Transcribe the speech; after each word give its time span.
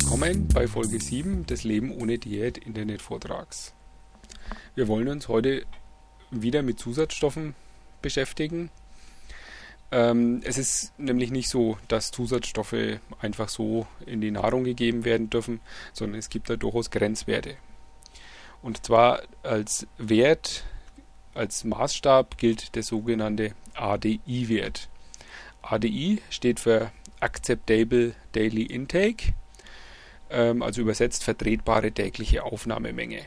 Willkommen 0.00 0.46
bei 0.54 0.68
Folge 0.68 1.00
7 1.00 1.44
des 1.46 1.64
Leben 1.64 1.90
ohne 1.90 2.18
Diät 2.18 2.56
Internetvortrags. 2.56 3.74
Wir 4.76 4.86
wollen 4.86 5.08
uns 5.08 5.26
heute 5.26 5.66
wieder 6.30 6.62
mit 6.62 6.78
Zusatzstoffen 6.78 7.56
beschäftigen. 8.00 8.70
Ähm, 9.90 10.40
es 10.44 10.56
ist 10.56 10.96
nämlich 11.00 11.32
nicht 11.32 11.48
so, 11.48 11.78
dass 11.88 12.12
Zusatzstoffe 12.12 13.00
einfach 13.20 13.48
so 13.48 13.88
in 14.06 14.20
die 14.20 14.30
Nahrung 14.30 14.62
gegeben 14.62 15.04
werden 15.04 15.30
dürfen, 15.30 15.60
sondern 15.92 16.20
es 16.20 16.30
gibt 16.30 16.48
da 16.48 16.54
durchaus 16.54 16.90
Grenzwerte. 16.92 17.56
Und 18.62 18.86
zwar 18.86 19.22
als 19.42 19.88
Wert, 19.98 20.64
als 21.34 21.64
Maßstab 21.64 22.38
gilt 22.38 22.76
der 22.76 22.84
sogenannte 22.84 23.52
ADI-Wert. 23.74 24.88
ADI 25.60 26.22
steht 26.30 26.60
für 26.60 26.92
Acceptable 27.18 28.14
Daily 28.30 28.62
Intake, 28.62 29.34
also 30.30 30.80
übersetzt 30.82 31.24
vertretbare 31.24 31.92
tägliche 31.92 32.44
Aufnahmemenge. 32.44 33.22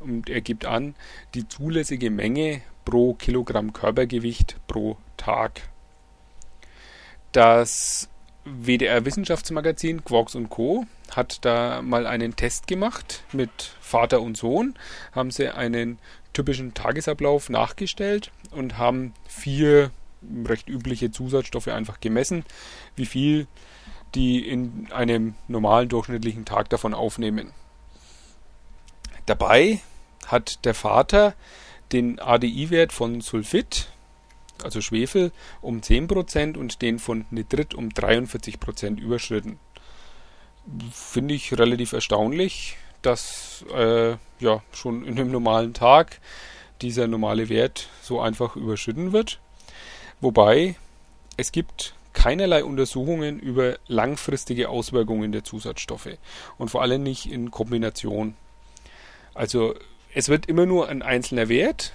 Und 0.00 0.30
er 0.30 0.40
gibt 0.40 0.64
an, 0.64 0.94
die 1.34 1.46
zulässige 1.46 2.10
Menge 2.10 2.62
pro 2.84 3.14
Kilogramm 3.14 3.72
Körpergewicht 3.72 4.56
pro 4.66 4.96
Tag. 5.16 5.68
Das 7.32 8.08
WDR 8.44 9.04
Wissenschaftsmagazin 9.04 10.02
Quarks 10.04 10.34
und 10.34 10.48
Co. 10.48 10.86
hat 11.10 11.44
da 11.44 11.82
mal 11.82 12.06
einen 12.06 12.36
Test 12.36 12.66
gemacht 12.66 13.22
mit 13.32 13.50
Vater 13.80 14.22
und 14.22 14.36
Sohn, 14.36 14.74
haben 15.12 15.30
sie 15.30 15.54
einen 15.54 15.98
typischen 16.32 16.74
Tagesablauf 16.74 17.50
nachgestellt 17.50 18.30
und 18.50 18.78
haben 18.78 19.12
vier 19.28 19.90
recht 20.46 20.68
übliche 20.68 21.10
Zusatzstoffe 21.10 21.68
einfach 21.68 22.00
gemessen, 22.00 22.44
wie 22.96 23.06
viel 23.06 23.46
die 24.14 24.46
in 24.46 24.88
einem 24.92 25.34
normalen 25.48 25.88
durchschnittlichen 25.88 26.44
Tag 26.44 26.68
davon 26.70 26.94
aufnehmen. 26.94 27.52
Dabei 29.26 29.80
hat 30.26 30.64
der 30.64 30.74
Vater 30.74 31.34
den 31.92 32.20
ADI-Wert 32.20 32.92
von 32.92 33.20
Sulfit, 33.20 33.88
also 34.62 34.80
Schwefel, 34.80 35.32
um 35.60 35.80
10% 35.80 36.56
und 36.56 36.82
den 36.82 36.98
von 36.98 37.24
Nitrit 37.30 37.74
um 37.74 37.88
43% 37.88 38.98
überschritten. 38.98 39.58
Finde 40.92 41.34
ich 41.34 41.58
relativ 41.58 41.92
erstaunlich, 41.92 42.76
dass 43.02 43.64
äh, 43.74 44.16
ja 44.38 44.62
schon 44.72 45.04
in 45.04 45.18
einem 45.18 45.30
normalen 45.30 45.74
Tag 45.74 46.20
dieser 46.82 47.06
normale 47.06 47.48
Wert 47.48 47.88
so 48.02 48.20
einfach 48.20 48.56
überschritten 48.56 49.12
wird. 49.12 49.40
Wobei 50.20 50.76
es 51.36 51.52
gibt 51.52 51.94
keinerlei 52.12 52.64
Untersuchungen 52.64 53.38
über 53.38 53.78
langfristige 53.86 54.68
Auswirkungen 54.68 55.32
der 55.32 55.44
Zusatzstoffe 55.44 56.18
und 56.58 56.70
vor 56.70 56.82
allem 56.82 57.02
nicht 57.02 57.30
in 57.30 57.50
Kombination. 57.50 58.34
Also 59.34 59.74
es 60.12 60.28
wird 60.28 60.46
immer 60.46 60.66
nur 60.66 60.88
ein 60.88 61.02
einzelner 61.02 61.48
Wert 61.48 61.92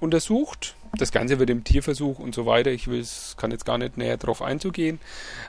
untersucht. 0.00 0.74
Das 0.98 1.12
Ganze 1.12 1.38
wird 1.38 1.50
im 1.50 1.64
Tierversuch 1.64 2.18
und 2.18 2.34
so 2.34 2.46
weiter. 2.46 2.70
Ich 2.70 2.88
kann 3.36 3.50
jetzt 3.50 3.64
gar 3.64 3.78
nicht 3.78 3.96
näher 3.96 4.16
darauf 4.16 4.42
einzugehen. 4.42 4.98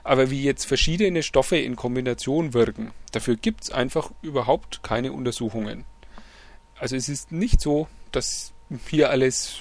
Aber 0.04 0.30
wie 0.30 0.42
jetzt 0.42 0.64
verschiedene 0.64 1.22
Stoffe 1.22 1.56
in 1.56 1.74
Kombination 1.76 2.54
wirken, 2.54 2.92
dafür 3.12 3.36
gibt 3.36 3.64
es 3.64 3.70
einfach 3.70 4.10
überhaupt 4.22 4.82
keine 4.82 5.12
Untersuchungen. 5.12 5.84
Also 6.78 6.96
es 6.96 7.08
ist 7.08 7.32
nicht 7.32 7.60
so, 7.60 7.88
dass 8.12 8.52
hier 8.88 9.10
alles 9.10 9.60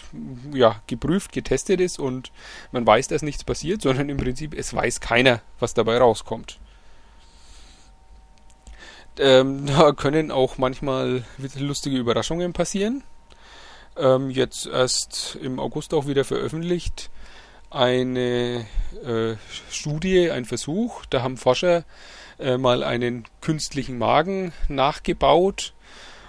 ja, 0.53 0.81
geprüft, 0.87 1.31
getestet 1.31 1.79
ist 1.79 1.99
und 1.99 2.31
man 2.71 2.85
weiß, 2.85 3.07
dass 3.07 3.21
nichts 3.21 3.43
passiert, 3.43 3.81
sondern 3.81 4.09
im 4.09 4.17
Prinzip 4.17 4.53
es 4.53 4.73
weiß 4.73 4.99
keiner, 4.99 5.41
was 5.59 5.73
dabei 5.73 5.97
rauskommt. 5.97 6.59
Ähm, 9.19 9.65
da 9.67 9.91
können 9.93 10.31
auch 10.31 10.57
manchmal 10.57 11.23
lustige 11.57 11.97
Überraschungen 11.97 12.53
passieren. 12.53 13.03
Ähm, 13.97 14.29
jetzt 14.29 14.67
erst 14.67 15.37
im 15.41 15.59
August 15.59 15.93
auch 15.93 16.07
wieder 16.07 16.23
veröffentlicht 16.23 17.09
eine 17.69 18.65
äh, 19.03 19.35
Studie, 19.69 20.31
ein 20.31 20.45
Versuch. 20.45 21.05
Da 21.09 21.21
haben 21.21 21.37
Forscher 21.37 21.83
äh, 22.39 22.57
mal 22.57 22.83
einen 22.83 23.25
künstlichen 23.41 23.97
Magen 23.97 24.53
nachgebaut 24.67 25.73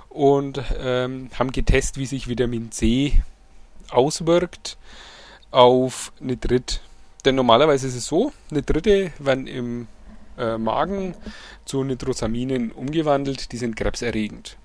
und 0.08 0.62
ähm, 0.78 1.30
haben 1.38 1.52
getestet, 1.52 1.98
wie 1.98 2.06
sich 2.06 2.28
Vitamin 2.28 2.72
C 2.72 3.22
auswirkt 3.90 4.76
auf 5.50 6.12
Nitrit. 6.20 6.80
Denn 7.24 7.34
normalerweise 7.34 7.88
ist 7.88 7.96
es 7.96 8.06
so, 8.06 8.32
Nitrite 8.50 9.12
werden 9.18 9.46
im 9.46 9.88
äh, 10.38 10.56
Magen 10.56 11.14
zu 11.64 11.84
Nitrosaminen 11.84 12.70
umgewandelt, 12.70 13.52
die 13.52 13.56
sind 13.56 13.76
krebserregend. 13.76 14.56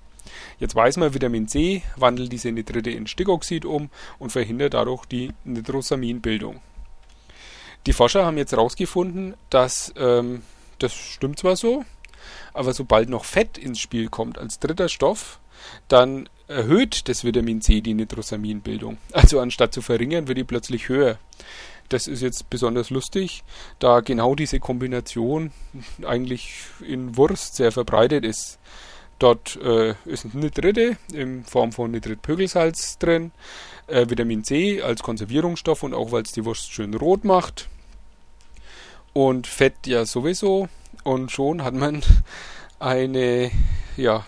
Jetzt 0.58 0.74
weiß 0.74 0.96
man, 0.98 1.12
Vitamin 1.12 1.48
C 1.48 1.82
wandelt 1.96 2.32
diese 2.32 2.52
Nitrite 2.52 2.90
in 2.90 3.06
Stickoxid 3.06 3.64
um 3.64 3.90
und 4.18 4.30
verhindert 4.30 4.74
dadurch 4.74 5.04
die 5.06 5.32
Nitrosaminbildung. 5.44 6.60
Die 7.86 7.92
Forscher 7.92 8.24
haben 8.24 8.38
jetzt 8.38 8.52
herausgefunden, 8.52 9.34
dass 9.50 9.92
ähm, 9.96 10.42
das 10.78 10.94
stimmt 10.94 11.38
zwar 11.38 11.56
so, 11.56 11.84
aber 12.52 12.72
sobald 12.72 13.08
noch 13.08 13.24
Fett 13.24 13.58
ins 13.58 13.78
Spiel 13.78 14.08
kommt 14.08 14.38
als 14.38 14.58
dritter 14.58 14.88
Stoff, 14.88 15.40
dann 15.88 16.28
erhöht 16.48 17.08
das 17.08 17.24
Vitamin 17.24 17.60
C 17.62 17.80
die 17.80 17.94
Nitrosaminbildung. 17.94 18.98
Also 19.12 19.40
anstatt 19.40 19.72
zu 19.72 19.82
verringern, 19.82 20.28
wird 20.28 20.38
die 20.38 20.44
plötzlich 20.44 20.88
höher. 20.88 21.18
Das 21.88 22.06
ist 22.06 22.22
jetzt 22.22 22.48
besonders 22.48 22.90
lustig, 22.90 23.44
da 23.78 24.00
genau 24.00 24.34
diese 24.34 24.58
Kombination 24.58 25.52
eigentlich 26.04 26.54
in 26.86 27.16
Wurst 27.16 27.56
sehr 27.56 27.72
verbreitet 27.72 28.24
ist. 28.24 28.58
Dort 29.18 29.56
äh, 29.56 29.94
ist 30.06 30.34
Nitrite 30.34 30.96
in 31.12 31.44
Form 31.44 31.72
von 31.72 31.90
Nitritpögelsalz 31.92 32.98
drin, 32.98 33.32
äh, 33.86 34.08
Vitamin 34.08 34.42
C 34.44 34.82
als 34.82 35.02
Konservierungsstoff 35.02 35.82
und 35.82 35.94
auch 35.94 36.10
weil 36.10 36.22
es 36.22 36.32
die 36.32 36.44
Wurst 36.44 36.72
schön 36.72 36.94
rot 36.94 37.24
macht. 37.24 37.68
Und 39.14 39.46
Fett 39.46 39.86
ja 39.86 40.04
sowieso. 40.04 40.68
Und 41.04 41.32
schon 41.32 41.64
hat 41.64 41.72
man 41.72 42.02
eine, 42.78 43.50
ja, 43.96 44.26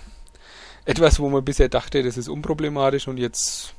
etwas, 0.86 1.18
wo 1.20 1.28
man 1.28 1.44
bisher 1.44 1.68
dachte, 1.68 2.02
das 2.02 2.16
ist 2.16 2.28
unproblematisch 2.28 3.08
und 3.08 3.18
jetzt 3.18 3.74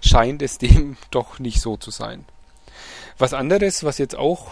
scheint 0.00 0.42
es 0.42 0.58
dem 0.58 0.96
doch 1.10 1.40
nicht 1.40 1.60
so 1.60 1.76
zu 1.76 1.90
sein. 1.90 2.24
Was 3.18 3.34
anderes, 3.34 3.84
was 3.84 3.98
jetzt 3.98 4.16
auch 4.16 4.50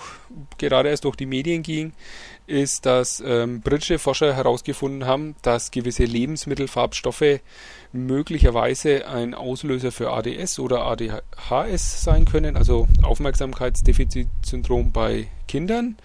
gerade 0.58 0.90
erst 0.90 1.04
durch 1.04 1.16
die 1.16 1.26
Medien 1.26 1.62
ging, 1.62 1.92
ist, 2.46 2.84
dass 2.84 3.22
ähm, 3.24 3.60
britische 3.60 3.98
Forscher 3.98 4.34
herausgefunden 4.34 5.06
haben, 5.06 5.36
dass 5.42 5.70
gewisse 5.70 6.04
Lebensmittelfarbstoffe 6.04 7.40
möglicherweise 7.92 9.06
ein 9.08 9.34
Auslöser 9.34 9.92
für 9.92 10.10
ADS 10.10 10.58
oder 10.58 10.84
ADHS 10.84 12.02
sein 12.02 12.24
können, 12.24 12.56
also 12.56 12.88
Aufmerksamkeitsdefizitsyndrom 13.02 14.92
bei 14.92 15.28
Kindern, 15.48 15.96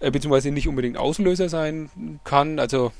äh, 0.00 0.10
beziehungsweise 0.10 0.50
nicht 0.50 0.68
unbedingt 0.68 0.96
Auslöser 0.96 1.48
sein 1.48 1.90
kann. 2.24 2.58
Also 2.58 2.92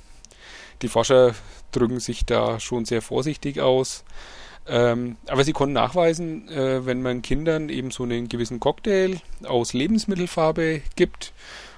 die 0.83 0.89
Forscher 0.89 1.34
drücken 1.73 2.01
sich 2.01 2.25
da 2.27 2.61
schon 2.61 2.84
sehr 2.84 3.03
vorsichtig 3.03 3.61
aus. 3.61 4.05
Ähm, 4.69 5.17
aber 5.27 5.45
sie 5.45 5.53
konnten 5.53 5.73
nachweisen, 5.73 6.49
äh, 6.49 6.87
wenn 6.87 7.03
man 7.03 7.23
Kindern 7.23 7.69
eben 7.69 7.91
so 7.91 8.05
einen 8.05 8.28
gewissen 8.28 8.61
Cocktail 8.61 9.17
aus 9.45 9.73
Lebensmittelfarbe 9.73 10.83
gibt, 10.97 11.33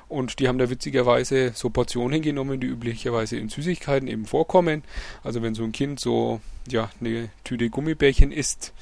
und 0.09 0.39
die 0.39 0.49
haben 0.49 0.59
da 0.59 0.71
witzigerweise 0.71 1.53
so 1.55 1.71
Portionen 1.71 2.23
genommen, 2.23 2.61
die 2.61 2.67
üblicherweise 2.67 3.37
in 3.37 3.49
Süßigkeiten 3.49 4.07
eben 4.07 4.27
vorkommen. 4.27 4.85
Also 5.23 5.43
wenn 5.43 5.55
so 5.55 5.65
ein 5.65 5.73
Kind 5.73 5.99
so 5.99 6.41
ja 6.69 6.91
eine 7.01 7.31
Tüte 7.43 7.71
Gummibärchen 7.71 8.31
isst, 8.31 8.73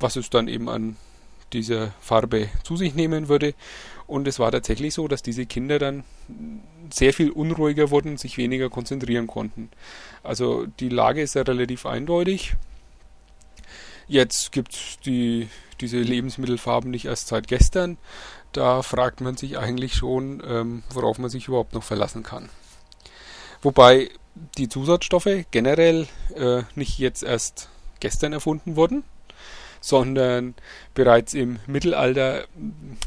was 0.00 0.16
es 0.16 0.30
dann 0.30 0.48
eben 0.48 0.68
an 0.68 0.96
dieser 1.52 1.94
Farbe 2.00 2.48
zu 2.64 2.76
sich 2.76 2.94
nehmen 2.94 3.28
würde. 3.28 3.54
Und 4.06 4.28
es 4.28 4.38
war 4.38 4.52
tatsächlich 4.52 4.92
so, 4.92 5.08
dass 5.08 5.22
diese 5.22 5.46
Kinder 5.46 5.78
dann 5.78 6.04
sehr 6.92 7.14
viel 7.14 7.30
unruhiger 7.30 7.90
wurden, 7.90 8.18
sich 8.18 8.36
weniger 8.36 8.68
konzentrieren 8.68 9.26
konnten. 9.26 9.70
Also 10.22 10.66
die 10.80 10.90
Lage 10.90 11.22
ist 11.22 11.34
ja 11.34 11.42
relativ 11.42 11.86
eindeutig. 11.86 12.56
Jetzt 14.06 14.52
gibt 14.52 14.74
es 14.74 14.98
die, 15.04 15.48
diese 15.80 15.98
Lebensmittelfarben 15.98 16.90
nicht 16.90 17.06
erst 17.06 17.28
seit 17.28 17.48
gestern. 17.48 17.98
Da 18.52 18.82
fragt 18.82 19.20
man 19.20 19.36
sich 19.36 19.58
eigentlich 19.58 19.94
schon, 19.94 20.42
ähm, 20.46 20.82
worauf 20.90 21.18
man 21.18 21.30
sich 21.30 21.48
überhaupt 21.48 21.74
noch 21.74 21.82
verlassen 21.82 22.22
kann. 22.22 22.50
Wobei 23.62 24.10
die 24.58 24.68
Zusatzstoffe 24.68 25.44
generell 25.50 26.06
äh, 26.36 26.62
nicht 26.74 26.98
jetzt 26.98 27.22
erst 27.22 27.68
gestern 28.00 28.32
erfunden 28.32 28.76
wurden, 28.76 29.04
sondern 29.80 30.54
bereits 30.92 31.34
im 31.34 31.58
Mittelalter, 31.66 32.44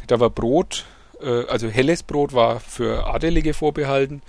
da 0.08 0.20
war 0.20 0.30
Brot, 0.30 0.86
äh, 1.22 1.46
also 1.46 1.68
helles 1.68 2.04
Brot 2.04 2.34
war 2.34 2.60
für 2.60 3.06
Adelige 3.08 3.54
vorbehalten 3.54 4.22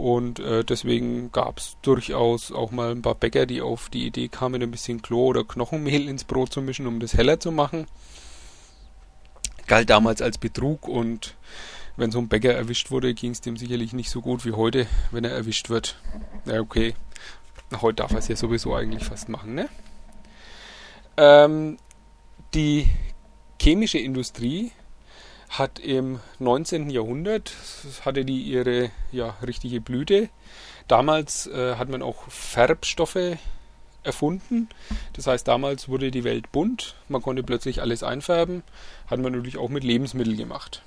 und 0.00 0.38
äh, 0.38 0.64
deswegen 0.64 1.30
gab 1.30 1.58
es 1.58 1.76
durchaus 1.82 2.52
auch 2.52 2.70
mal 2.70 2.90
ein 2.90 3.02
paar 3.02 3.14
Bäcker, 3.14 3.44
die 3.44 3.60
auf 3.60 3.90
die 3.90 4.06
Idee 4.06 4.28
kamen, 4.28 4.62
ein 4.62 4.70
bisschen 4.70 5.02
Klo 5.02 5.26
oder 5.26 5.44
Knochenmehl 5.44 6.08
ins 6.08 6.24
Brot 6.24 6.54
zu 6.54 6.62
mischen, 6.62 6.86
um 6.86 7.00
das 7.00 7.12
heller 7.12 7.38
zu 7.38 7.52
machen. 7.52 7.86
Galt 9.66 9.90
damals 9.90 10.22
als 10.22 10.38
Betrug 10.38 10.88
und 10.88 11.36
wenn 11.96 12.10
so 12.10 12.18
ein 12.18 12.28
Bäcker 12.28 12.54
erwischt 12.54 12.90
wurde, 12.90 13.12
ging 13.12 13.32
es 13.32 13.42
dem 13.42 13.58
sicherlich 13.58 13.92
nicht 13.92 14.08
so 14.08 14.22
gut 14.22 14.46
wie 14.46 14.52
heute, 14.52 14.86
wenn 15.10 15.24
er 15.24 15.32
erwischt 15.32 15.68
wird. 15.68 16.00
Na 16.46 16.60
okay, 16.60 16.94
heute 17.82 17.96
darf 17.96 18.12
er 18.12 18.18
es 18.20 18.28
ja 18.28 18.36
sowieso 18.36 18.74
eigentlich 18.74 19.04
fast 19.04 19.28
machen, 19.28 19.54
ne? 19.54 19.68
Ähm, 21.18 21.76
die 22.54 22.88
chemische 23.60 23.98
Industrie 23.98 24.72
hat 25.50 25.80
im 25.80 26.20
19. 26.38 26.90
Jahrhundert, 26.90 27.52
hatte 28.04 28.24
die 28.24 28.42
ihre 28.42 28.90
ja, 29.10 29.36
richtige 29.44 29.80
Blüte. 29.80 30.28
Damals 30.88 31.46
äh, 31.48 31.74
hat 31.74 31.88
man 31.88 32.02
auch 32.02 32.22
Färbstoffe 32.28 33.36
erfunden. 34.02 34.68
Das 35.12 35.26
heißt, 35.26 35.46
damals 35.46 35.88
wurde 35.88 36.10
die 36.10 36.24
Welt 36.24 36.52
bunt, 36.52 36.94
man 37.08 37.20
konnte 37.20 37.42
plötzlich 37.42 37.82
alles 37.82 38.02
einfärben, 38.02 38.62
hat 39.08 39.20
man 39.20 39.32
natürlich 39.32 39.58
auch 39.58 39.68
mit 39.68 39.84
Lebensmitteln 39.84 40.36
gemacht. 40.36 40.82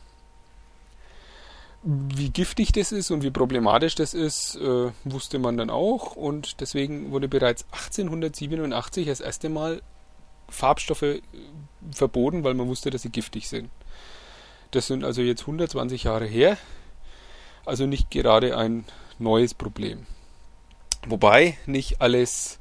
Wie 1.83 2.29
giftig 2.29 2.71
das 2.71 2.93
ist 2.93 3.11
und 3.11 3.23
wie 3.23 3.31
problematisch 3.31 3.95
das 3.95 4.13
ist, 4.13 4.55
äh, 4.55 4.91
wusste 5.03 5.37
man 5.37 5.57
dann 5.57 5.69
auch 5.69 6.15
und 6.15 6.61
deswegen 6.61 7.11
wurde 7.11 7.27
bereits 7.27 7.65
1887 7.71 9.07
das 9.07 9.19
erste 9.19 9.49
Mal 9.49 9.81
Farbstoffe 10.47 11.03
äh, 11.03 11.21
verboten, 11.91 12.45
weil 12.45 12.53
man 12.53 12.67
wusste, 12.67 12.89
dass 12.89 13.01
sie 13.01 13.09
giftig 13.09 13.49
sind. 13.49 13.69
Das 14.73 14.87
sind 14.87 15.03
also 15.03 15.21
jetzt 15.21 15.41
120 15.41 16.05
Jahre 16.05 16.25
her, 16.25 16.57
also 17.63 17.85
nicht 17.85 18.09
gerade 18.09 18.57
ein 18.57 18.85
neues 19.19 19.53
Problem. 19.53 20.07
Wobei 21.05 21.59
nicht 21.67 22.01
alles, 22.01 22.57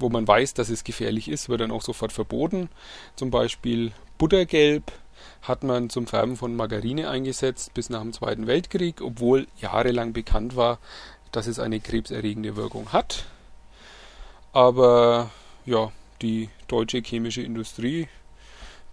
wo 0.00 0.08
man 0.08 0.26
weiß, 0.26 0.54
dass 0.54 0.70
es 0.70 0.82
gefährlich 0.82 1.28
ist, 1.28 1.48
wird 1.48 1.60
dann 1.60 1.70
auch 1.70 1.82
sofort 1.82 2.10
verboten. 2.12 2.68
Zum 3.14 3.30
Beispiel 3.30 3.92
Buttergelb 4.18 4.90
hat 5.42 5.62
man 5.62 5.88
zum 5.88 6.08
Färben 6.08 6.36
von 6.36 6.56
Margarine 6.56 7.08
eingesetzt 7.08 7.74
bis 7.74 7.90
nach 7.90 8.00
dem 8.00 8.12
Zweiten 8.12 8.48
Weltkrieg, 8.48 9.00
obwohl 9.00 9.46
jahrelang 9.60 10.12
bekannt 10.12 10.56
war, 10.56 10.80
dass 11.30 11.46
es 11.46 11.60
eine 11.60 11.78
krebserregende 11.78 12.56
Wirkung 12.56 12.92
hat. 12.92 13.26
Aber 14.52 15.30
ja, 15.64 15.92
die 16.22 16.48
deutsche 16.66 17.02
chemische 17.02 17.42
Industrie, 17.42 18.08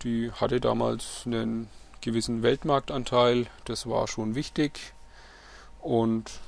die 0.03 0.31
hatte 0.33 0.61
damals 0.61 1.23
einen 1.25 1.67
gewissen 2.01 2.43
Weltmarktanteil, 2.43 3.47
das 3.65 3.87
war 3.87 4.07
schon 4.07 4.35
wichtig. 4.35 4.93
Und 5.81 6.39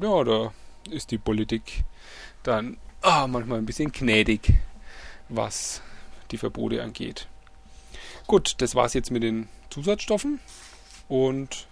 ja, 0.00 0.24
da 0.24 0.52
ist 0.90 1.10
die 1.10 1.18
Politik 1.18 1.84
dann 2.42 2.78
ah, 3.02 3.26
manchmal 3.26 3.58
ein 3.58 3.66
bisschen 3.66 3.92
gnädig, 3.92 4.52
was 5.28 5.82
die 6.30 6.38
Verbote 6.38 6.82
angeht. 6.82 7.28
Gut, 8.26 8.56
das 8.58 8.74
war 8.74 8.86
es 8.86 8.94
jetzt 8.94 9.10
mit 9.10 9.22
den 9.22 9.48
Zusatzstoffen 9.70 10.40
und 11.08 11.66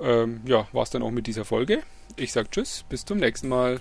ähm, 0.00 0.42
ja, 0.44 0.66
war 0.72 0.82
es 0.82 0.90
dann 0.90 1.02
auch 1.02 1.10
mit 1.10 1.26
dieser 1.26 1.44
Folge. 1.44 1.82
Ich 2.16 2.32
sage 2.32 2.50
Tschüss, 2.50 2.84
bis 2.88 3.04
zum 3.04 3.18
nächsten 3.18 3.48
Mal. 3.48 3.80